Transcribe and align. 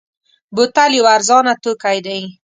بوتل 0.55 0.91
یو 0.97 1.05
ارزانه 1.15 1.53
توکی 1.63 1.97
دی. 2.05 2.21